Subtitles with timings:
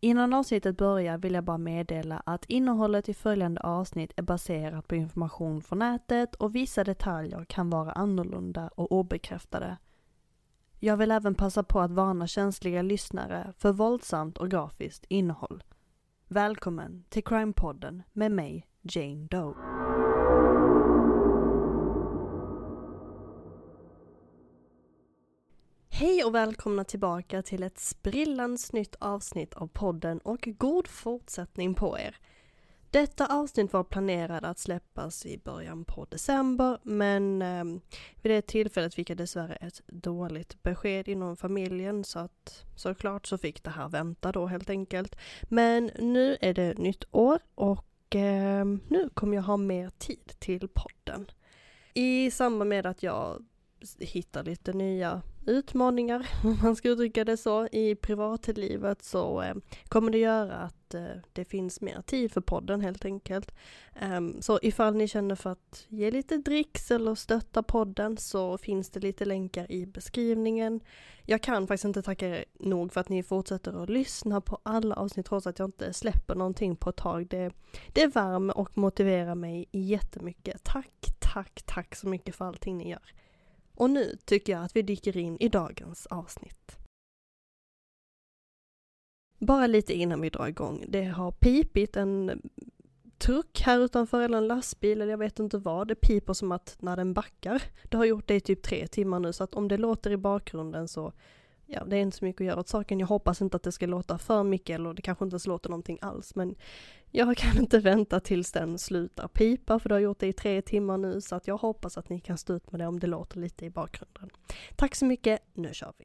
[0.00, 4.94] Innan avsnittet börjar vill jag bara meddela att innehållet i följande avsnitt är baserat på
[4.94, 9.76] information från nätet och vissa detaljer kan vara annorlunda och obekräftade.
[10.80, 15.62] Jag vill även passa på att varna känsliga lyssnare för våldsamt och grafiskt innehåll.
[16.28, 19.77] Välkommen till Crime-podden med mig, Jane Doe.
[25.98, 31.98] Hej och välkomna tillbaka till ett sprillans nytt avsnitt av podden och god fortsättning på
[31.98, 32.16] er.
[32.90, 37.64] Detta avsnitt var planerat att släppas i början på december men eh,
[38.22, 43.38] vid det tillfället fick jag dessvärre ett dåligt besked inom familjen så att såklart så
[43.38, 45.16] fick det här vänta då helt enkelt.
[45.42, 50.68] Men nu är det nytt år och eh, nu kommer jag ha mer tid till
[50.68, 51.30] podden.
[51.94, 53.44] I samband med att jag
[53.98, 59.54] hittar lite nya utmaningar, om man ska uttrycka det så, i privatlivet så eh,
[59.88, 63.54] kommer det göra att eh, det finns mer tid för podden helt enkelt.
[64.02, 68.90] Um, så ifall ni känner för att ge lite dricks eller stötta podden så finns
[68.90, 70.80] det lite länkar i beskrivningen.
[71.22, 74.94] Jag kan faktiskt inte tacka er nog för att ni fortsätter att lyssna på alla
[74.94, 77.26] avsnitt trots att jag inte släpper någonting på ett tag.
[77.28, 77.50] Det,
[77.92, 80.64] det värmer och motiverar mig jättemycket.
[80.64, 83.12] Tack, tack, tack så mycket för allting ni gör.
[83.78, 86.78] Och nu tycker jag att vi dyker in i dagens avsnitt.
[89.38, 90.84] Bara lite innan vi drar igång.
[90.88, 92.42] Det har pipit en
[93.18, 95.88] truck här utanför eller en lastbil eller jag vet inte vad.
[95.88, 97.62] Det piper som att när den backar.
[97.88, 100.16] Det har gjort det i typ tre timmar nu så att om det låter i
[100.16, 101.12] bakgrunden så
[101.70, 103.00] ja, det är inte så mycket att göra åt saken.
[103.00, 105.70] Jag hoppas inte att det ska låta för mycket eller det kanske inte ens låter
[105.70, 106.54] någonting alls men
[107.10, 110.62] jag kan inte vänta tills den slutar pipa för det har gjort det i tre
[110.62, 113.06] timmar nu så att jag hoppas att ni kan stå ut med det om det
[113.06, 114.30] låter lite i bakgrunden.
[114.76, 116.04] Tack så mycket, nu kör vi!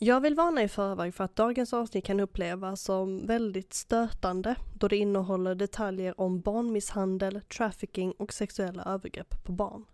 [0.00, 4.88] Jag vill varna i förväg för att dagens avsnitt kan upplevas som väldigt stötande då
[4.88, 9.84] det innehåller detaljer om barnmisshandel, trafficking och sexuella övergrepp på barn.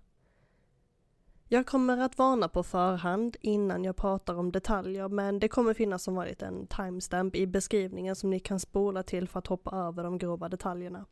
[1.48, 6.02] Jag kommer att varna på förhand innan jag pratar om detaljer men det kommer finnas
[6.02, 10.04] som vanligt en timestamp i beskrivningen som ni kan spola till för att hoppa över
[10.04, 11.06] de grova detaljerna.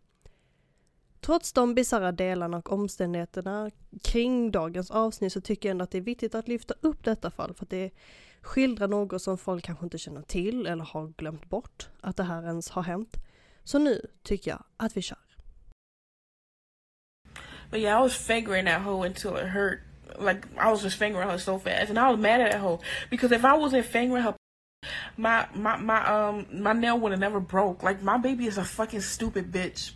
[1.20, 3.70] Trots de bisarra delarna och omständigheterna
[4.02, 7.30] kring dagens avsnitt så tycker jag ändå att det är viktigt att lyfta upp detta
[7.30, 7.90] fall för att det
[8.40, 12.46] skildrar något som folk kanske inte känner till eller har glömt bort att det här
[12.46, 13.16] ens har hänt.
[13.64, 15.18] Så nu tycker jag att vi kör.
[17.70, 19.91] But yeah, I was figuring that hoe until it hurt.
[20.18, 22.80] Like I was just fingering her so fast, and I was mad at that hoe
[23.10, 24.34] because if I wasn't fingering her,
[25.16, 27.82] my my my um my nail would have never broke.
[27.82, 29.92] Like my baby is a fucking stupid bitch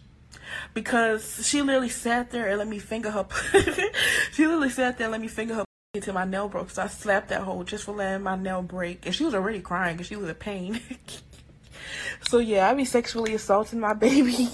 [0.75, 3.27] because she literally sat there and let me finger her.
[4.33, 6.71] she literally sat there and let me finger her until my nail broke.
[6.71, 9.61] So I slapped that hoe just for letting my nail break, and she was already
[9.61, 10.81] crying because she was in pain.
[12.29, 14.49] So yeah, I be sexually assaulting my baby,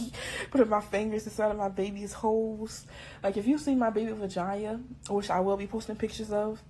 [0.50, 2.86] putting my fingers inside of my baby's holes.
[3.22, 6.62] Like if you see my baby vagina, which I will be posting pictures of,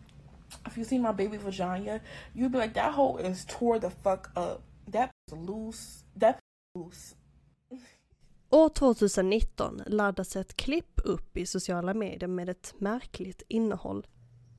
[0.67, 2.01] if you see my baby vagina,
[2.35, 4.63] you'd be like, that hole is tore the fuck up.
[4.89, 6.05] That loose.
[6.17, 6.39] That
[6.75, 7.15] loose.
[8.51, 14.07] År 2019 laddas ett klipp upp i sociala medier med ett märkligt innehåll.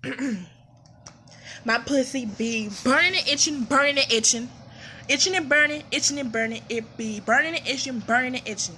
[1.63, 4.49] My pussy be burning itching, burning itching.
[5.09, 8.77] Itching and burning, itching and burning, it be burning and itching, burning and itching.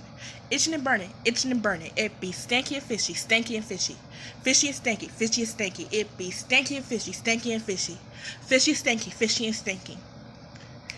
[0.50, 3.96] Itching and burning, itching and burning, it be stanky and fishy, stanky and fishy.
[4.42, 7.98] Fishy and stanky, fishy and stanky, it be stanky and fishy, stanky and fishy.
[8.42, 9.98] Fishy, stanky, fishy and stanky.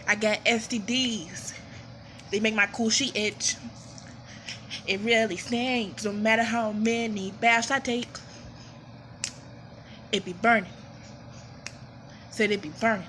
[0.08, 1.54] I got STDs.
[2.32, 3.56] They make my coochie itch.
[4.86, 8.08] It really stinks, no matter how many baths I take.
[10.12, 10.72] It be burning.
[12.32, 13.08] Said it be burning.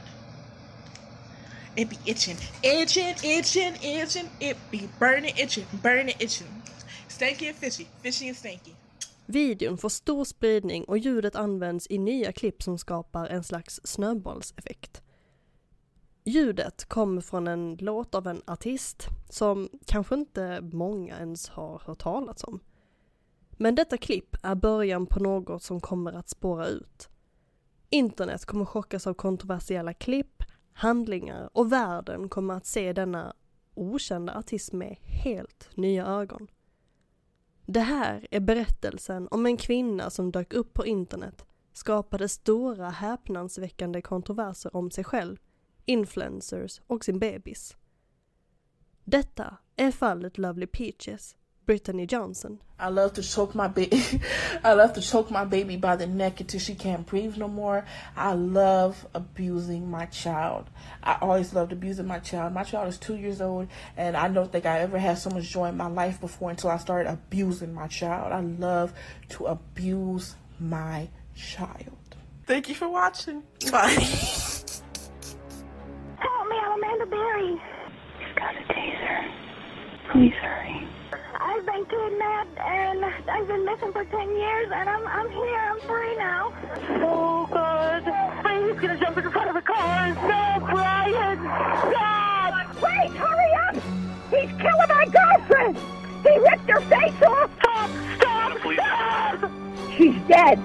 [1.78, 4.28] It be itching, itching, itching, itching.
[4.40, 6.48] It be burning, itching, burning, itching.
[7.08, 8.74] Stanky and fishy, fishy and stanky.
[9.26, 15.02] Videon får stor spridning och ljudet används i nya klipp som skapar en slags snöbollseffekt.
[16.24, 21.98] Ljudet kommer från en låt av en artist som kanske inte många ens har hört
[21.98, 22.60] talas om.
[23.50, 27.08] Men detta klipp är början på något som kommer att spåra ut.
[27.90, 30.37] Internet kommer chockas av kontroversiella klipp,
[30.78, 33.34] handlingar och världen kommer att se denna
[33.74, 36.48] okända artist med helt nya ögon.
[37.66, 44.02] Det här är berättelsen om en kvinna som dök upp på internet, skapade stora häpnadsväckande
[44.02, 45.36] kontroverser om sig själv,
[45.84, 47.76] influencers och sin bebis.
[49.04, 51.36] Detta är fallet Lovely Peaches,
[51.68, 52.60] Brittany Johnson.
[52.78, 54.02] I love to choke my baby.
[54.64, 57.84] I love to choke my baby by the neck until she can't breathe no more.
[58.16, 60.70] I love abusing my child.
[61.02, 62.54] I always loved abusing my child.
[62.54, 63.68] My child is two years old,
[63.98, 66.70] and I don't think I ever had so much joy in my life before until
[66.70, 68.32] I started abusing my child.
[68.32, 68.94] I love
[69.30, 72.16] to abuse my child.
[72.46, 73.42] Thank you for watching.
[73.70, 73.90] Bye.
[76.16, 77.60] Help me, I'm Amanda Berry.
[78.20, 79.32] He's got a taser.
[80.14, 80.67] Please hurry.
[81.78, 85.80] I've been kidnapped and I've been missing for 10 years and I'm, I'm here, I'm
[85.82, 86.52] free now.
[87.06, 88.02] Oh, God.
[88.02, 90.08] He's going to jump in front of the car.
[90.08, 91.38] No, Brian.
[91.38, 92.82] Stop.
[92.82, 93.74] Wait, hurry up!
[94.28, 95.78] He's killing my girlfriend!
[96.24, 97.50] He ripped her face off!
[97.60, 97.90] Stop.
[98.16, 98.58] Stop.
[98.72, 99.50] Stop.
[99.96, 100.58] She's dead!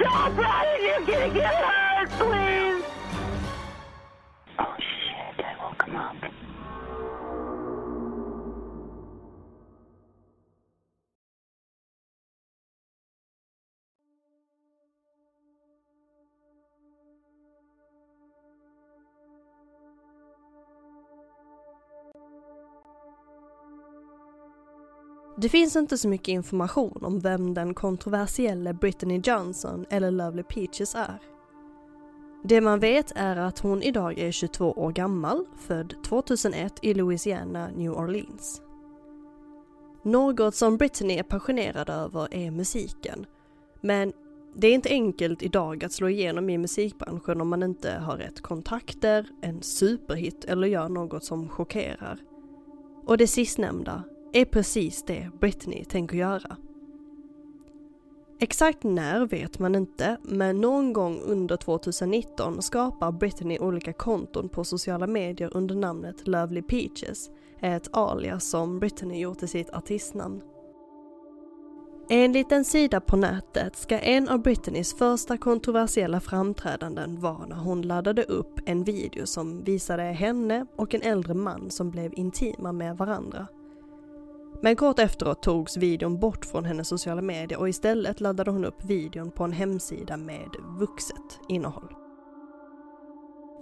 [0.00, 0.80] Stop, Brian.
[0.80, 2.10] You're going to get hurt.
[2.10, 2.43] Please.
[25.44, 30.94] Det finns inte så mycket information om vem den kontroversiella Brittany Johnson eller Lovely Peaches
[30.94, 31.18] är.
[32.44, 37.68] Det man vet är att hon idag är 22 år gammal, född 2001 i Louisiana,
[37.76, 38.62] New Orleans.
[40.02, 43.26] Något som Brittany är passionerad över är musiken.
[43.80, 44.12] Men
[44.56, 48.40] det är inte enkelt idag att slå igenom i musikbranschen om man inte har rätt
[48.40, 52.18] kontakter, en superhit eller gör något som chockerar.
[53.06, 54.04] Och det sistnämnda
[54.34, 56.56] är precis det Britney tänker göra.
[58.40, 64.64] Exakt när vet man inte, men någon gång under 2019 skapar Britney olika konton på
[64.64, 70.42] sociala medier under namnet Lovely Peaches, ett alias som Britney gjort till sitt artistnamn.
[72.08, 77.82] Enligt en sida på nätet ska en av Britneys första kontroversiella framträdanden vara när hon
[77.82, 82.96] laddade upp en video som visade henne och en äldre man som blev intima med
[82.96, 83.46] varandra.
[84.64, 88.84] Men kort efteråt togs videon bort från hennes sociala medier och istället laddade hon upp
[88.84, 91.94] videon på en hemsida med vuxet innehåll.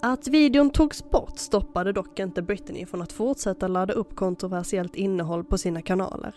[0.03, 5.45] Att videon togs bort stoppade dock inte Britney från att fortsätta ladda upp kontroversiellt innehåll
[5.45, 6.35] på sina kanaler.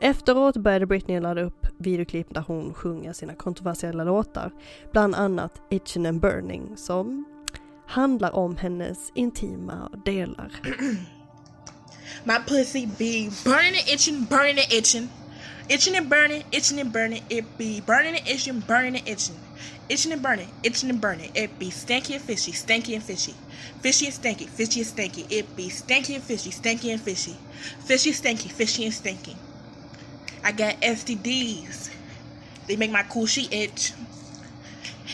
[0.00, 4.52] Efteråt började Britney ladda upp videoklipp där hon sjunger sina kontroversiella låtar,
[4.92, 7.24] bland annat Itchin' and Burning som
[7.86, 10.52] handlar om hennes intima delar.
[12.24, 15.10] My pussy be burning and itching, burning and itching.
[15.68, 17.22] Itching and burning, itching and burning.
[17.30, 19.36] It be burning and itching, burning and itching.
[19.88, 21.30] Itching and burning, itching and burning.
[21.34, 23.34] It be stanky and fishy, stanky and fishy.
[23.80, 25.26] Fishy and stanky, fishy and stanky.
[25.30, 27.36] It be stanky and fishy, stanky and fishy.
[27.84, 29.36] Fishy, stanky, fishy and stanky.
[30.42, 31.90] I got STDs.
[32.66, 33.92] They make my coochie itch.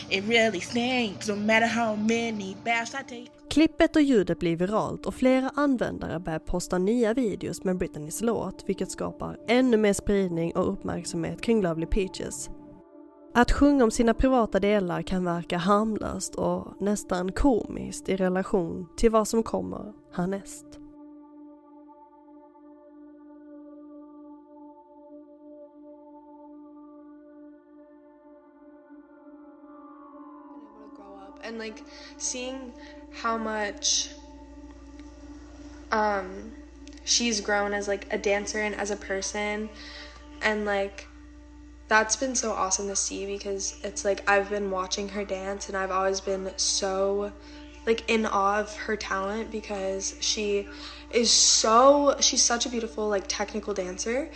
[0.09, 3.31] It really stinks no matter how many baths I take.
[3.49, 8.63] Klippet och ljudet blir viralt och flera användare börjar posta nya videos med Britneys låt
[8.69, 12.49] vilket skapar ännu mer spridning och uppmärksamhet kring Lovely Peaches.
[13.33, 19.11] Att sjunga om sina privata delar kan verka harmlöst och nästan komiskt i relation till
[19.11, 20.65] vad som kommer härnäst.
[31.57, 31.83] And like
[32.17, 32.71] seeing
[33.11, 34.09] how much
[35.91, 36.51] um
[37.03, 39.69] she's grown as like a dancer and as a person.
[40.41, 41.07] And like
[41.87, 45.77] that's been so awesome to see because it's like I've been watching her dance and
[45.77, 47.31] I've always been so
[47.85, 50.67] like in awe of her talent because she
[51.11, 54.29] is so she's such a beautiful like technical dancer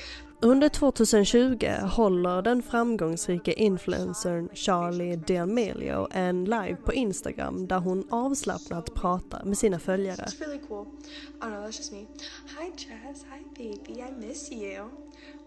[0.43, 8.93] Under 2020 håller den framgångsrika influencern Charlie D'Amelio en live på Instagram där hon avslappnat
[8.93, 10.25] pratar med sina följare.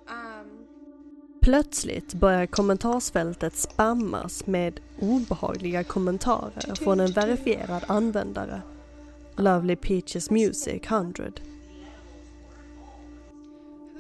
[0.07, 0.67] Um
[1.41, 8.63] Plötsligt börjar kommentarsfältet spammas med obehagliga kommentarer från en verifierad användare.
[9.37, 11.25] Lovely Peaches Music 100.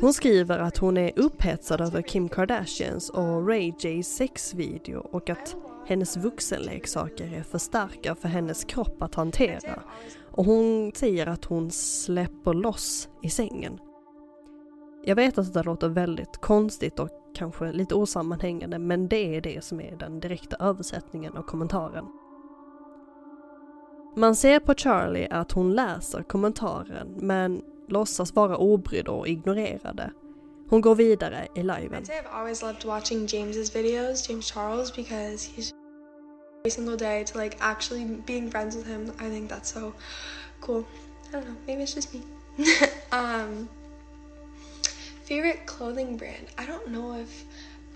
[0.00, 5.56] Hon skriver att hon är upphetsad över Kim Kardashians och Ray J's sexvideo och att
[5.86, 9.82] hennes vuxenleksaker är för starka för hennes kropp att hantera.
[10.30, 13.78] Och hon säger att hon släpper loss i sängen.
[15.04, 19.64] Jag vet att det låter väldigt konstigt och kanske lite osammanhängande men det är det
[19.64, 22.04] som är den direkta översättningen av kommentaren.
[24.16, 30.12] Man ser på Charlie att hon läser kommentaren men låtsas vara obrydd och ignorerar det.
[30.68, 32.02] Hon går vidare i liven.
[32.02, 35.72] I'd say I've always loved watching James's videos, James Charles, because he's
[36.60, 39.12] every single day to like actually being friends with him.
[39.20, 39.92] I think that's so
[40.60, 40.84] cool.
[41.28, 42.20] I don't know, maybe it's just me.
[43.12, 43.68] um,
[45.24, 46.46] favorite clothing brand?
[46.58, 47.44] I don't know if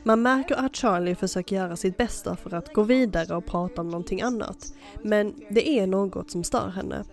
[0.03, 3.89] Man märker att Charlie försöker göra sitt bästa för att gå vidare och prata om
[3.89, 4.73] någonting annat.
[5.03, 7.05] Men det är något som stör henne.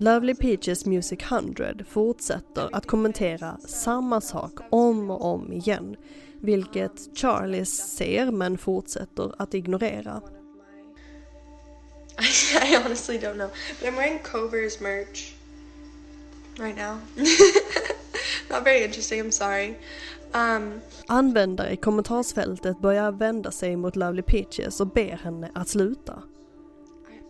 [0.00, 5.96] Lovely Peaches Music 100 fortsätter att kommentera samma sak om och om igen.
[6.40, 10.22] Vilket Charlie ser men fortsätter att ignorera.
[12.62, 13.50] I honestly don't know.
[13.80, 15.34] But I'm wearing Cover's merch
[16.58, 16.98] right now.
[18.50, 19.74] Not very interesting, I'm sorry.
[20.32, 26.22] Um, Användare i kommentarsfältet börjar vända sig mot Lovely Peaches och ber henne att sluta.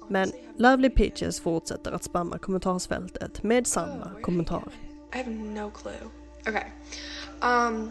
[0.08, 4.64] Men Lovely Peaches fortsätter att spamma kommentarsfältet med samma kommentar.
[5.14, 6.10] I have no clue.
[6.40, 6.64] Okay.
[7.42, 7.90] Um,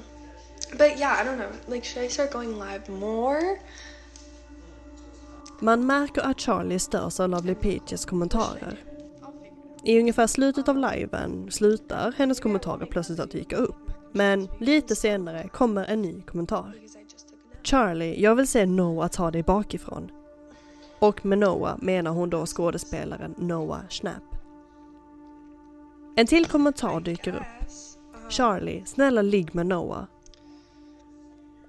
[0.72, 1.74] but yeah, I don't know.
[1.76, 3.42] Like, should I start going live more?
[5.60, 8.84] Man märker att Charlie störs av Lovely Peaches kommentarer.
[9.84, 13.92] I ungefär slutet av liven slutar hennes kommentarer plötsligt att dyka upp.
[14.12, 16.74] Men lite senare kommer en ny kommentar.
[17.64, 20.12] Charlie, jag vill se Noah ta dig bakifrån.
[21.00, 24.24] Och med Noah menar hon då skådespelaren Noah Schnapp.
[26.16, 27.72] En till kommentar dyker upp.
[28.30, 30.04] Charlie, snälla ligg med Noah.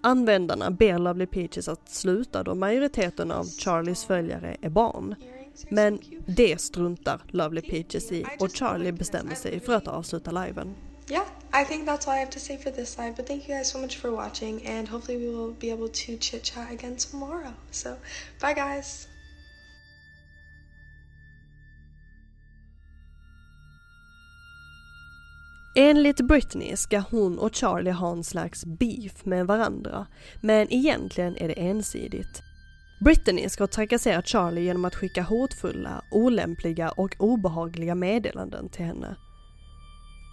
[0.00, 5.14] Användarna ber Lovely Peaches att sluta då majoriteten av Charlies följare är barn.
[5.68, 10.75] Men det struntar Lovely Peaches i och Charlie bestämmer sig för att avsluta liven.
[11.11, 13.16] Yeah, I think that's all I have to say for this live.
[13.16, 16.18] But thank you guys so much for watching, and hopefully, we will be able to
[16.20, 17.54] chit chat again tomorrow.
[17.70, 17.97] So,
[18.40, 19.08] bye, guys.
[25.80, 30.06] Enligt Britney ska hon och Charlie ha en slags beef med varandra,
[30.40, 32.42] men egentligen är det ensidigt.
[33.04, 39.16] Britney ska ha trakasserat Charlie genom att skicka hotfulla, olämpliga och obehagliga meddelanden till henne.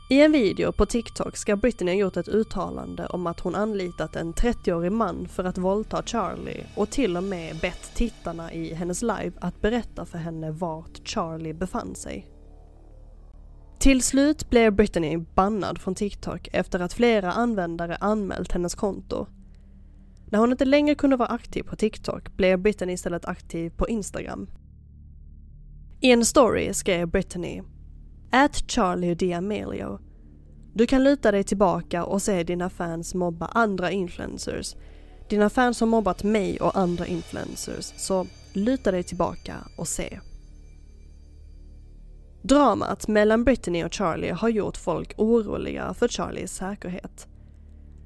[0.10, 4.16] I en video på TikTok ska Britney ha gjort ett uttalande om att hon anlitat
[4.16, 9.02] en 30-årig man för att våldta Charlie och till och med bett tittarna i hennes
[9.02, 12.35] live att berätta för henne vart Charlie befann sig.
[13.86, 19.28] Till slut blev Britney bannad från TikTok efter att flera användare anmält hennes konto.
[20.26, 24.50] När hon inte längre kunde vara aktiv på TikTok blev Britney istället aktiv på Instagram.
[26.02, 27.62] I en story skrev Britney
[28.32, 30.00] At Charlie D'Amelio.
[30.74, 34.76] Du kan luta dig tillbaka och se dina fans mobba andra influencers.
[35.30, 40.20] Dina fans har mobbat mig och andra influencers, så luta dig tillbaka och se.
[42.48, 47.28] Dramat mellan Britney och Charlie har gjort folk oroliga för Charlies säkerhet.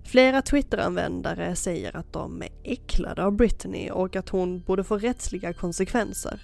[0.05, 5.53] Flera Twitter-användare säger att de är äcklade av Britney och att hon borde få rättsliga
[5.53, 6.41] konsekvenser.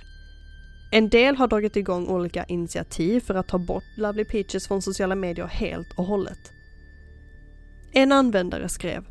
[0.91, 5.15] En del har dragit igång olika initiativ för att ta bort Lovely Peaches från sociala
[5.15, 6.51] medier helt och hållet.
[7.93, 9.05] En användare skrev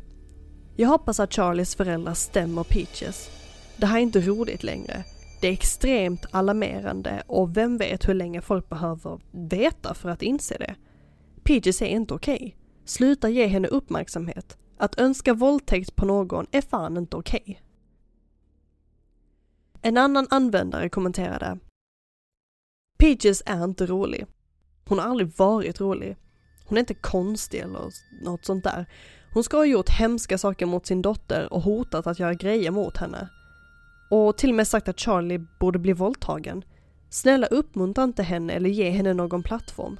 [0.75, 3.29] Jag hoppas att Charlies föräldrar stämmer Peaches.
[3.77, 5.03] Det här är inte roligt längre.
[5.45, 10.57] Det är extremt alarmerande och vem vet hur länge folk behöver veta för att inse
[10.57, 10.75] det.
[11.43, 12.35] Peaches är inte okej.
[12.35, 12.53] Okay.
[12.85, 14.57] Sluta ge henne uppmärksamhet.
[14.77, 17.43] Att önska våldtäkt på någon är fan inte okej.
[17.45, 17.55] Okay.
[19.81, 21.59] En annan användare kommenterade
[22.97, 24.25] Peaches är inte rolig.
[24.85, 26.17] Hon har aldrig varit rolig.
[26.65, 27.79] Hon är inte konstig eller
[28.23, 28.85] något sånt där.
[29.33, 32.97] Hon ska ha gjort hemska saker mot sin dotter och hotat att göra grejer mot
[32.97, 33.29] henne.
[34.15, 36.63] Och till och med sagt att Charlie borde bli våldtagen.
[37.09, 39.99] Snälla uppmuntra inte henne eller ge henne någon plattform.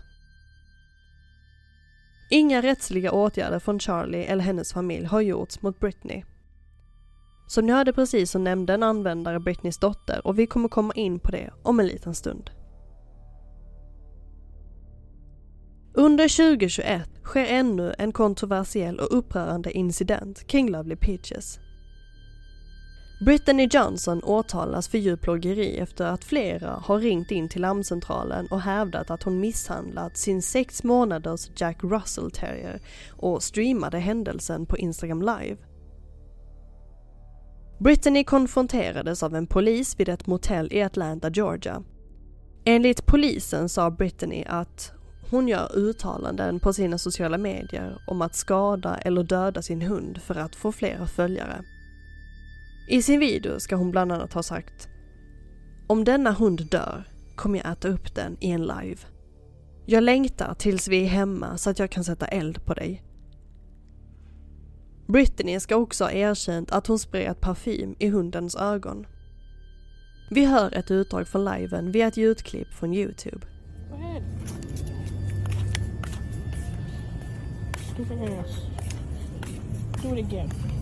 [2.29, 6.23] Inga rättsliga åtgärder från Charlie eller hennes familj har gjorts mot Britney.
[7.47, 11.19] Som ni hörde precis så nämnde en användare Britneys dotter och vi kommer komma in
[11.19, 12.49] på det om en liten stund.
[15.93, 21.59] Under 2021 sker ännu en kontroversiell och upprörande incident kring Lovely Peaches.
[23.19, 29.11] Brittany Johnson åtalas för djurplågeri efter att flera har ringt in till larmcentralen och hävdat
[29.11, 35.57] att hon misshandlat sin sex månaders Jack Russell terrier och streamade händelsen på Instagram live.
[37.79, 41.83] Brittany konfronterades av en polis vid ett motell i Atlanta, Georgia.
[42.65, 44.91] Enligt polisen sa Brittany att
[45.29, 50.35] hon gör uttalanden på sina sociala medier om att skada eller döda sin hund för
[50.35, 51.63] att få fler följare.
[52.87, 54.89] I sin video ska hon bland annat ha sagt
[55.87, 57.03] Om denna hund dör
[57.35, 58.97] kommer jag äta upp den i en live.
[59.85, 63.03] Jag längtar tills vi är hemma så att jag kan sätta eld på dig.
[65.07, 69.07] Britney ska också ha erkänt att hon sprayat parfym i hundens ögon.
[70.31, 73.47] Vi hör ett utdrag från liven via ett ljudklipp från Youtube.
[73.89, 74.21] Go ahead.
[80.03, 80.74] Do it again.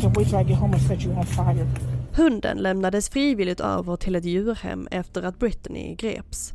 [0.00, 1.66] Can't wait till I get home and set you on fire.
[2.14, 6.52] Hunden lämnades frivilligt över till ett djurhem efter att Britney greps.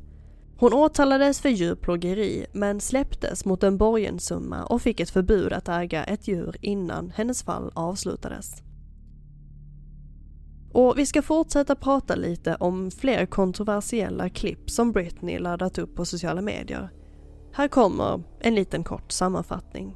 [0.58, 6.04] Hon åtalades för djurplågeri men släpptes mot en borgensumma och fick ett förbud att äga
[6.04, 8.64] ett djur innan hennes fall avslutades.
[10.74, 16.06] Och vi ska fortsätta prata lite om fler kontroversiella klipp som Britney laddat upp på
[16.06, 16.90] sociala medier.
[17.54, 19.96] Här kommer en liten kort sammanfattning.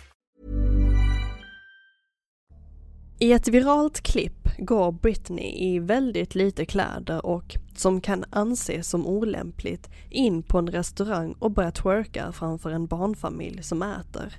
[3.21, 9.07] I ett viralt klipp går Britney i väldigt lite kläder och, som kan anses som
[9.07, 14.37] olämpligt, in på en restaurang och börjar twerka framför en barnfamilj som äter.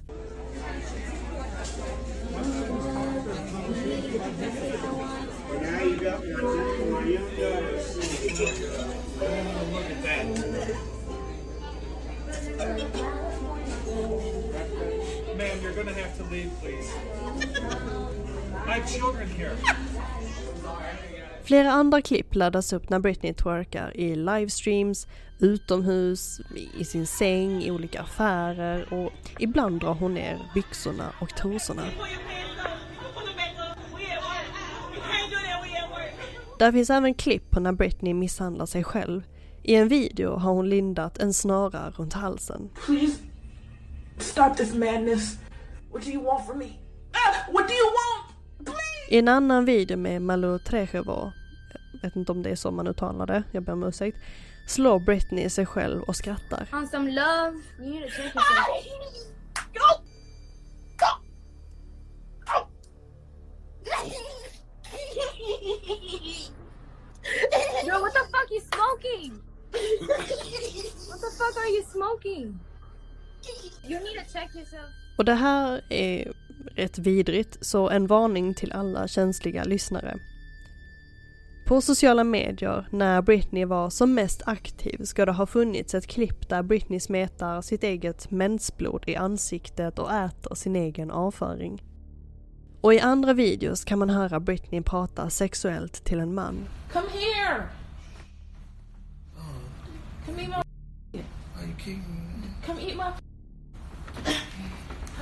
[15.37, 16.93] Ma'am, you're gonna have to leave, please.
[21.45, 25.07] Flera andra klipp laddas upp när Britney twerkar i livestreams,
[25.39, 26.41] utomhus,
[26.79, 31.83] i sin säng, i olika affärer och ibland drar hon ner byxorna och trosorna.
[36.59, 39.23] Där finns även klipp på när Britney misshandlar sig själv.
[39.63, 42.71] I en video har hon lindat en snara runt halsen.
[42.87, 43.19] Please
[44.19, 45.37] stop this madness.
[45.93, 46.69] What do you want from me?
[47.13, 48.22] Ah, what do you want?
[49.13, 51.33] I en annan video med Malou Trejevo,
[51.93, 54.19] jag vet inte om det är så man uttalar det, jag ber om ursäkt,
[54.67, 56.69] slår Britney sig själv och skrattar.
[56.73, 58.87] On some love, you need to check yourself.
[67.87, 69.43] Yo, what the fuck you smoking?
[71.09, 72.61] What the fuck are you smoking?
[75.19, 76.33] Och det här är
[76.77, 80.19] rätt vidrigt, så en varning till alla känsliga lyssnare.
[81.67, 86.49] På sociala medier, när Britney var som mest aktiv, ska det ha funnits ett klipp
[86.49, 91.83] där Britney smetar sitt eget mensblod i ansiktet och äter sin egen avföring.
[92.81, 96.69] Och i andra videos kan man höra Britney prata sexuellt till en man.
[96.93, 97.69] Come here.
[100.27, 100.49] Come eat
[101.13, 101.23] my.
[102.67, 103.32] Come eat my.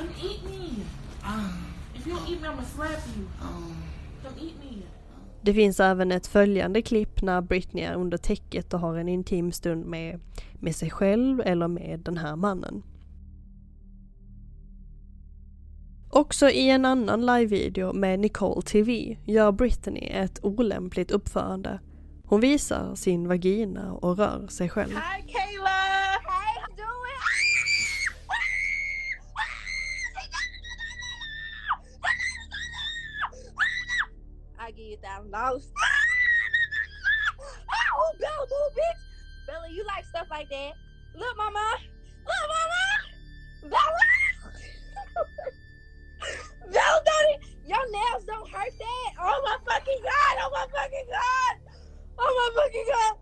[0.01, 0.85] Come eat me.
[1.95, 3.27] If you don't eat me, I'm gonna slap you.
[4.23, 4.83] Come eat me.
[5.43, 9.53] Det finns även ett följande klipp när Britney är under täcket och har en intim
[9.53, 10.21] stund med,
[10.55, 12.83] med sig själv eller med den här mannen.
[16.11, 21.81] Också i en annan livevideo med Nicole TV gör Britney ett olämpligt uppförande.
[22.25, 24.91] Hon visar sin vagina och rör sig själv.
[24.91, 25.70] Hi, Kayla.
[35.03, 35.69] Thousand dollars.
[38.01, 39.01] Oh, Bella, move, bitch.
[39.47, 40.73] Bella, you like stuff like that.
[41.15, 41.77] Look, mama.
[42.27, 42.83] Look, mama.
[43.63, 44.05] Bella.
[46.73, 47.43] Bella, don't?
[47.67, 49.11] Your nails don't hurt that.
[49.21, 50.37] Oh my fucking god.
[50.43, 51.55] Oh my fucking god.
[52.19, 53.17] Oh my fucking god.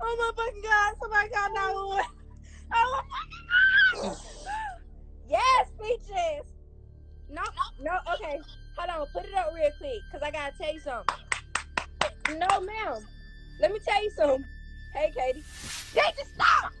[0.00, 0.94] Oh my fucking god.
[1.00, 2.04] Somebody call 911.
[2.74, 4.16] Oh my fucking god.
[5.26, 6.52] Yes, speeches.
[7.30, 7.42] No,
[7.80, 8.38] no, okay.
[8.94, 11.16] On, put it up real quick, cause I gotta tell you something.
[12.38, 13.06] No, ma'am.
[13.60, 14.44] Let me tell you something.
[14.92, 15.44] Hey, Katie.
[15.94, 16.72] Katie, stop!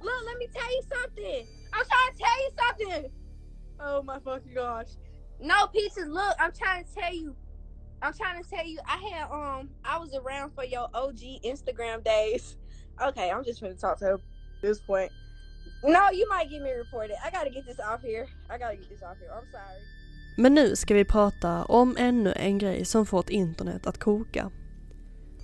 [0.00, 1.46] Look, let me tell you something.
[1.72, 3.10] I'm trying to tell you something.
[3.80, 4.88] Oh my fucking gosh.
[5.40, 6.08] No, pieces.
[6.08, 7.34] look, I'm trying to tell you.
[8.02, 12.04] I'm trying to tell you, I had um I was around for your OG Instagram
[12.04, 12.56] days.
[13.02, 14.20] Okay, I'm just gonna talk to her at
[14.62, 15.10] this point.
[15.82, 17.16] No, you might get me reported.
[17.24, 18.26] I gotta get this off here.
[18.50, 19.30] I gotta get this off here.
[19.34, 19.80] I'm sorry.
[20.36, 24.50] Men nu ska vi prata om ännu en grej som fått internet att koka.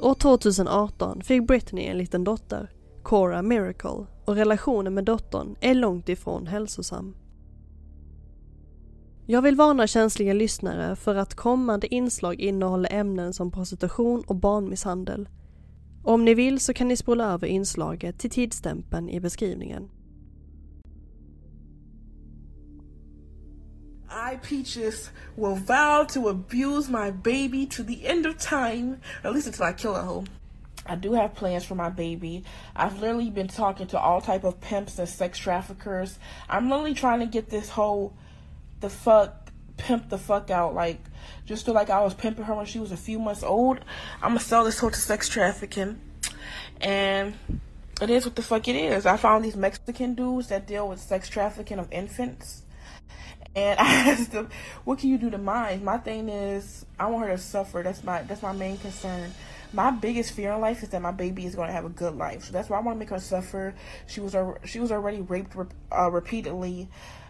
[0.00, 2.70] År 2018 fick Britney en liten dotter,
[3.02, 7.16] Cora Miracle, och relationen med dottern är långt ifrån hälsosam.
[9.26, 15.28] Jag vill varna känsliga lyssnare för att kommande inslag innehåller ämnen som prostitution och barnmisshandel.
[16.04, 19.90] Om ni vill så kan ni spola över inslaget till tidsstämpeln i beskrivningen.
[24.12, 29.46] I, Peaches, will vow to abuse my baby to the end of time, at least
[29.46, 30.24] until I kill hoe.
[30.84, 32.44] I do have plans for my baby.
[32.74, 36.18] I've literally been talking to all type of pimps and sex traffickers.
[36.48, 38.14] I'm literally trying to get this whole
[38.80, 41.00] the fuck pimp the fuck out like
[41.46, 43.78] just to like I was pimping her when she was a few months old.
[44.16, 46.00] I'm gonna sell this whole to sex trafficking,
[46.80, 47.34] and
[48.00, 49.06] it is what the fuck it is.
[49.06, 52.61] I found these Mexican dudes that deal with sex trafficking of infants.
[53.54, 54.48] And I asked them,
[54.84, 57.82] "What can you do to mine?" My thing is, I want her to suffer.
[57.82, 59.32] That's my that's my main concern.
[59.74, 62.14] My biggest fear in life is that my baby is going to have a good
[62.14, 62.44] life.
[62.44, 63.74] So that's why I want to make her suffer.
[64.06, 65.56] She was she was already raped
[65.90, 66.88] uh, repeatedly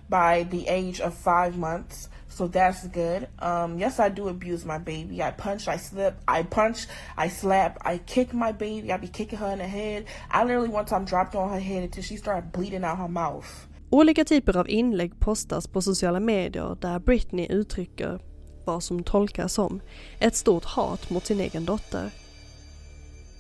[0.09, 2.09] by the age of five months.
[2.29, 3.29] So that's good.
[3.39, 5.23] Um, yes, I do abuse my baby.
[5.23, 8.93] I punch, I slip, I punch, I slap, I kick my baby.
[8.93, 10.07] I be kicking her in the head.
[10.31, 13.69] I literally one time dropped on her head until she started bleeding out her mouth.
[13.95, 18.21] Olika typer av inlägg postas på sociala medier där Britney uttrycker
[18.65, 19.81] vad som tolkas som
[20.19, 22.11] ett stort hat mot sin egen dotter.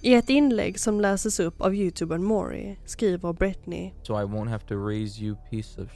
[0.02, 4.66] I ett inlägg som läses upp av youtubern Maury skriver Britney So I won't have
[4.66, 5.88] to raise you piece of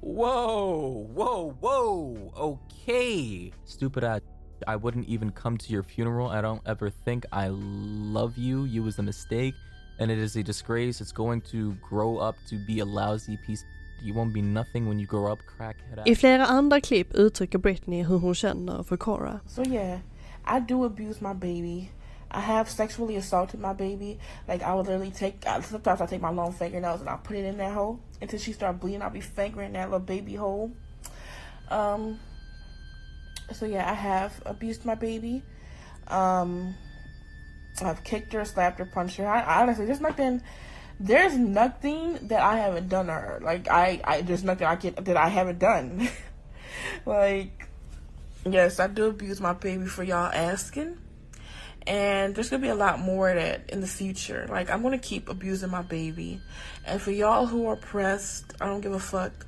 [0.00, 2.32] Whoa, whoa, whoa.
[2.36, 3.52] Okay.
[3.64, 4.22] Stupid ass.
[4.66, 6.28] I wouldn't even come to your funeral.
[6.28, 7.48] I don't ever think I
[8.12, 8.64] love you.
[8.64, 9.54] You was a mistake
[9.98, 11.00] and it is a disgrace.
[11.00, 13.64] It's going to grow up to be a lousy piece.
[14.02, 16.02] You won't be nothing when you grow up, crackhead.
[16.06, 19.40] I flera andra klipp uttrycker Britney hur hon känner för Cora.
[19.46, 19.98] So yeah,
[20.44, 21.90] I do abuse my baby.
[22.30, 24.18] I have sexually assaulted my baby.
[24.48, 25.44] Like I would literally take.
[25.62, 28.52] Sometimes I take my long fingernails and I put it in that hole until she
[28.52, 29.02] start bleeding.
[29.02, 30.70] I'll be fingering that little baby hole.
[31.70, 32.18] Um.
[33.52, 35.42] So yeah, I have abused my baby.
[36.08, 36.74] Um.
[37.82, 39.26] I've kicked her, slapped her, punched her.
[39.26, 40.42] I, honestly, there's nothing.
[40.98, 43.40] There's nothing that I haven't done to her.
[43.42, 46.08] Like I, I there's nothing I can that I haven't done.
[47.06, 47.68] like,
[48.44, 50.98] yes, I do abuse my baby for y'all asking
[51.86, 54.46] and there's gonna be a lot more of that in the future.
[54.50, 56.40] Like I'm gonna keep abusing my baby,
[56.84, 59.46] and for y'all who are pressed, I don't give a fuck.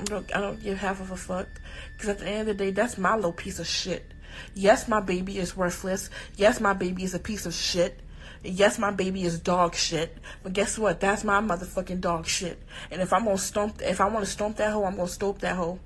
[0.00, 1.46] I don't, I don't give half of a fuck,
[1.92, 4.12] because at the end of the day, that's my little piece of shit.
[4.54, 6.10] Yes, my baby is worthless.
[6.36, 8.00] Yes, my baby is a piece of shit.
[8.46, 10.18] Yes, my baby is dog shit.
[10.42, 11.00] But guess what?
[11.00, 12.62] That's my motherfucking dog shit.
[12.90, 15.38] And if I'm gonna stomp, if I want to stomp that hoe, I'm gonna stomp
[15.38, 15.78] that hoe.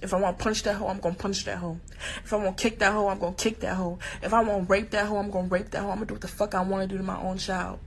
[0.00, 1.80] If I want to punch that hoe, I'm gonna punch that hoe.
[2.24, 3.98] If I want to kick that hoe, I'm gonna kick that hoe.
[4.22, 5.90] If I want to rape that hoe, I'm gonna rape that hoe.
[5.90, 7.80] I'm gonna do what the fuck I want to do to my own child.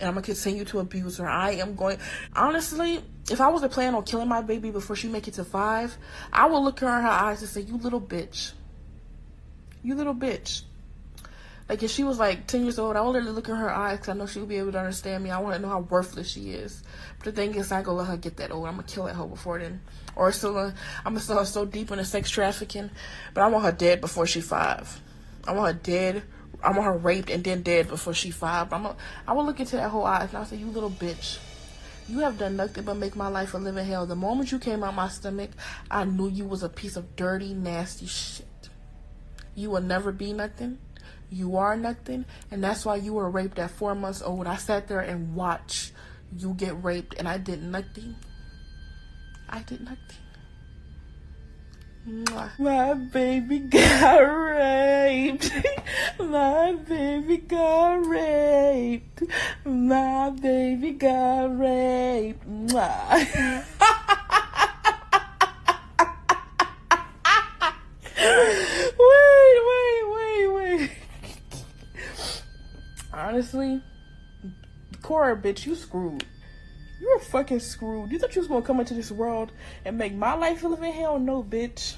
[0.00, 1.28] And I'm gonna continue to abuse her.
[1.28, 1.98] I am going.
[2.34, 5.44] Honestly, if I was to plan on killing my baby before she make it to
[5.44, 5.98] five,
[6.32, 8.52] I would look her in her eyes and say, "You little bitch.
[9.82, 10.62] You little bitch."
[11.68, 13.98] Like if she was like ten years old, I would literally look in her eyes
[13.98, 15.30] because I know she would be able to understand me.
[15.30, 16.82] I want to know how worthless she is.
[17.18, 18.66] But the thing is, I gonna let her get that old.
[18.66, 19.80] I'm gonna kill that hoe before then,
[20.14, 20.72] or I'm
[21.04, 22.90] gonna still her so deep into sex trafficking.
[23.34, 25.00] But I want her dead before she five.
[25.46, 26.22] I want her dead.
[26.62, 28.70] I want her raped and then dead before she five.
[28.70, 30.90] But I'm gonna, I will look into that whole eyes and I'll say, "You little
[30.90, 31.38] bitch."
[32.08, 34.06] You have done nothing but make my life a living hell.
[34.06, 35.50] The moment you came out my stomach,
[35.90, 38.46] I knew you was a piece of dirty, nasty shit.
[39.56, 40.78] You will never be nothing.
[41.30, 44.46] You are nothing, and that's why you were raped at four months old.
[44.46, 45.92] I sat there and watched
[46.36, 48.16] you get raped, and I did nothing.
[49.48, 49.98] I did nothing.
[52.58, 55.50] My baby got raped.
[56.20, 59.22] My baby got raped.
[59.64, 62.48] My baby got raped.
[62.48, 63.10] Mwah.
[68.98, 70.90] wait, wait, wait, wait.
[73.36, 73.82] Honestly,
[75.02, 76.24] Cora, bitch, you screwed.
[76.98, 78.10] You were fucking screwed.
[78.10, 79.52] You thought you was gonna come into this world
[79.84, 81.18] and make my life a living hell?
[81.18, 81.96] No, bitch.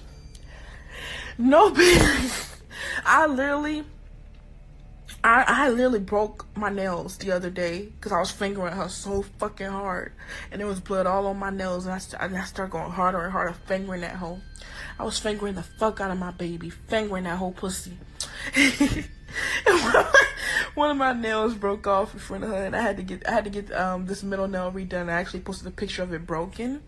[1.38, 2.60] No, bitch.
[3.06, 3.84] I literally,
[5.22, 9.22] I, I literally broke my nails the other day because I was fingering her so
[9.38, 10.14] fucking hard,
[10.50, 13.22] and there was blood all on my nails, and I, st- I started going harder
[13.22, 14.40] and harder fingering that hoe.
[14.98, 17.96] I was fingering the fuck out of my baby, fingering that whole pussy.
[20.78, 23.28] one of my nails broke off in front of her, and I had to get
[23.28, 25.08] I had to get um this middle nail redone.
[25.10, 26.82] I actually posted a picture of it broken.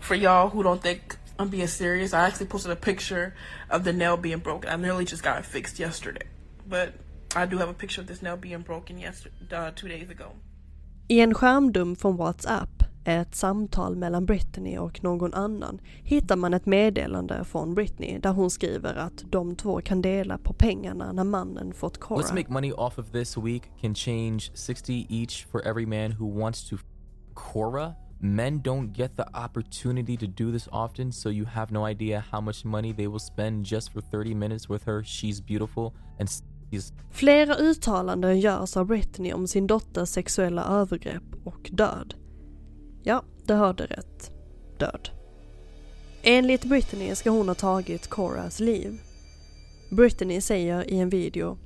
[0.00, 3.34] For y'all who don't think I'm being serious, I actually posted a picture
[3.68, 4.70] of the nail being broken.
[4.70, 6.26] I literally just got it fixed yesterday,
[6.68, 6.94] but
[7.36, 10.32] I do have a picture of this nail being broken yesterday, uh, two days ago.
[11.08, 12.79] I en skärmdump från WhatsApp,
[13.16, 18.50] ett samtal mellan Britney och någon annan, hittar man ett meddelande från Britney där hon
[18.50, 22.20] skriver att de två kan dela på pengarna när mannen fått Cora.
[22.22, 26.40] Let's make money off of this week can change 60 each for every man who
[26.40, 26.76] wants to.
[27.34, 27.94] Cora?
[28.22, 32.40] Men don't get the opportunity to do this often, so you have no idea how
[32.40, 35.02] much money they will spend just for 30 minutes with her.
[35.02, 41.70] She's beautiful and she's Flera uttalanden görs av Britney om sin dotters sexuella övergrepp och
[41.72, 42.14] död.
[43.02, 44.30] Ja, du hörde rätt.
[44.78, 45.08] Död.
[46.22, 49.00] Enligt Britney ska hon ha tagit Coras liv.
[49.90, 51.58] Britney säger i en video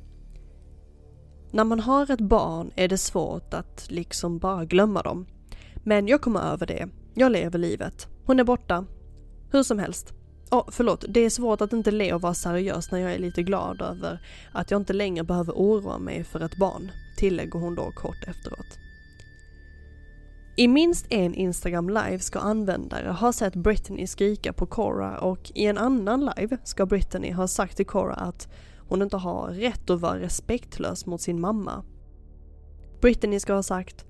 [1.50, 5.26] När man har ett barn är det svårt att liksom bara glömma dem.
[5.84, 6.88] Men jag kommer över det.
[7.14, 8.08] Jag lever livet.
[8.24, 8.86] Hon är borta.
[9.50, 10.14] Hur som helst.
[10.50, 11.04] Åh, förlåt.
[11.08, 14.20] Det är svårt att inte le och vara seriös när jag är lite glad över
[14.52, 18.78] att jag inte längre behöver oroa mig för ett barn, tillägger hon då kort efteråt.
[20.56, 25.66] I minst en Instagram live ska användare ha sett Britney skrika på Cora och i
[25.66, 28.48] en annan live ska Britney ha sagt till Cora att
[28.88, 31.84] hon inte har rätt att vara respektlös mot sin mamma.
[33.00, 34.04] Britney ska ha sagt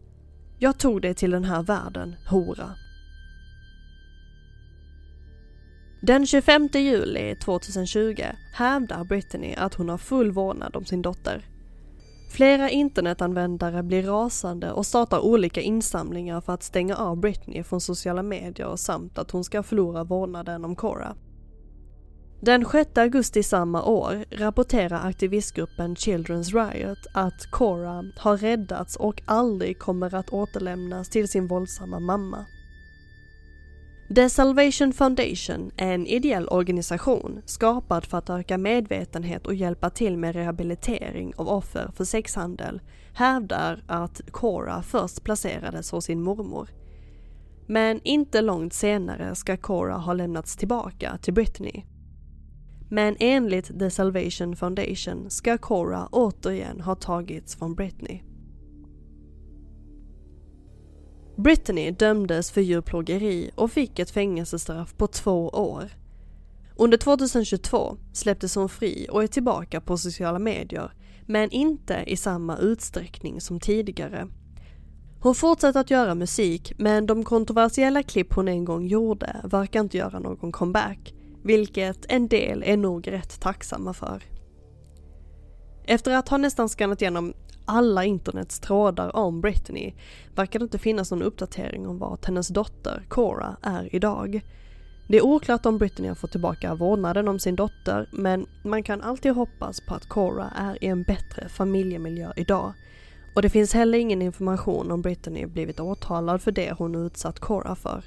[0.59, 2.71] “Jag tog dig till den här världen, hora”.
[6.03, 11.45] Den 25 juli 2020 hävdar Britney att hon har full vårdnad om sin dotter.
[12.35, 18.23] Flera internetanvändare blir rasande och startar olika insamlingar för att stänga av Britney från sociala
[18.23, 21.17] medier samt att hon ska förlora vårdnaden om Cora.
[22.41, 29.79] Den 6 augusti samma år rapporterar aktivistgruppen Children's Riot att Cora har räddats och aldrig
[29.79, 32.47] kommer att återlämnas till sin våldsamma mamma.
[34.09, 40.17] The Salvation Foundation är en ideell organisation skapad för att öka medvetenhet och hjälpa till
[40.17, 42.81] med rehabilitering av offer för sexhandel
[43.15, 46.69] hävdar att Cora först placerades hos sin mormor.
[47.67, 51.83] Men inte långt senare ska Cora ha lämnats tillbaka till Britney.
[52.91, 58.23] Men enligt The Salvation Foundation ska Cora återigen ha tagits från Britney.
[61.37, 65.91] Britney dömdes för djurplågeri och fick ett fängelsestraff på två år.
[66.77, 70.93] Under 2022 släpptes hon fri och är tillbaka på sociala medier,
[71.27, 74.29] men inte i samma utsträckning som tidigare.
[75.21, 79.97] Hon fortsätter att göra musik, men de kontroversiella klipp hon en gång gjorde verkar inte
[79.97, 84.23] göra någon comeback, vilket en del är nog rätt tacksamma för.
[85.87, 87.35] Efter att ha nästan skannat igenom
[87.65, 89.93] alla internets trådar om Britney
[90.35, 94.41] verkar det inte finnas någon uppdatering om vart hennes dotter Cora är idag.
[95.09, 99.01] Det är oklart om Britney har fått tillbaka vårdnaden om sin dotter men man kan
[99.01, 102.73] alltid hoppas på att Cora är i en bättre familjemiljö idag.
[103.35, 107.75] Och det finns heller ingen information om Britney blivit åtalad för det hon utsatt Cora
[107.75, 108.05] för.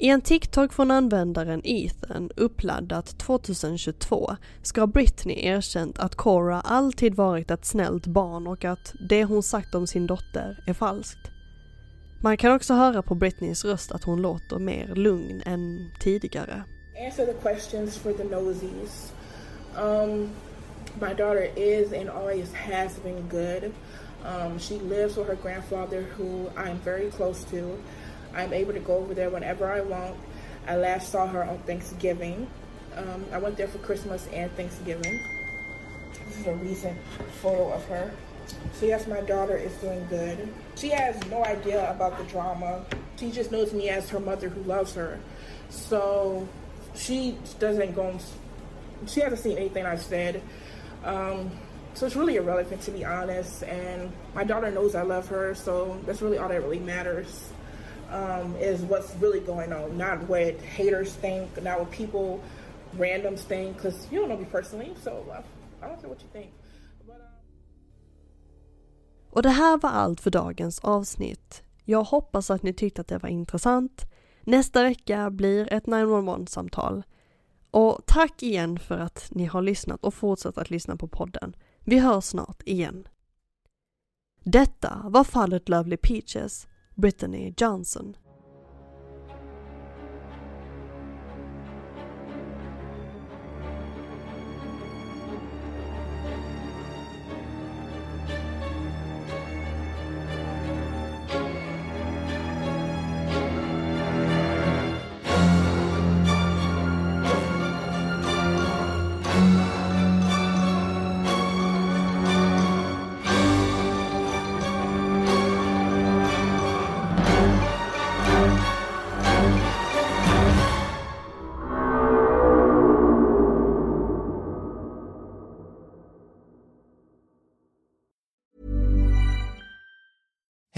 [0.00, 7.50] I en TikTok från användaren Ethan uppladdat 2022 ska Britney erkänt att Cora alltid varit
[7.50, 11.30] ett snällt barn och att det hon sagt om sin dotter är falskt.
[12.22, 16.62] Man kan också höra på Britneys röst att hon låter mer lugn än tidigare.
[17.06, 19.12] Answer the questions for the nosies.
[19.76, 20.30] Um,
[21.00, 23.72] my daughter is and always has been good.
[24.24, 27.78] Um, she lives with her grandfather, who I'm very close to.
[28.34, 30.16] I'm able to go over there whenever I want.
[30.66, 32.46] I last saw her on Thanksgiving.
[32.96, 35.20] Um, I went there for Christmas and Thanksgiving.
[36.26, 36.98] This is a recent
[37.40, 38.10] photo of her.
[38.74, 40.48] So yes, my daughter is doing good.
[40.76, 42.84] She has no idea about the drama.
[43.16, 45.18] She just knows me as her mother who loves her.
[45.70, 46.48] So
[46.94, 48.18] she doesn't go.
[49.06, 50.42] She hasn't seen anything I've said.
[51.04, 51.50] Um,
[51.94, 53.62] so it's really irrelevant to be honest.
[53.64, 57.50] And my daughter knows I love her, so that's really all that really matters.
[58.10, 62.40] Um, is what's really going on, not what haters think, not what people
[62.96, 65.42] randoms think, because you don't know me personally, so uh,
[65.82, 66.50] I don't care what you think.
[67.08, 67.14] Uh,
[69.30, 71.62] och det här var allt för dagens avsnitt.
[71.84, 74.06] Jag hoppas att ni tyckte att det var intressant.
[74.42, 77.02] Nästa vecka blir ett 911-samtal.
[77.70, 81.56] Och tack igen för att ni har lyssnat och fortsatt att lyssna på podden.
[81.84, 83.08] Vi hörs snart igen.
[84.44, 86.66] Detta var fallet Lovely Peaches,
[86.98, 88.16] Brittany Johnson.